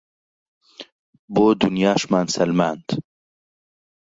بۆ 1.33 1.45
دونیاشمان 1.61 2.25
سەلماند 2.35 2.87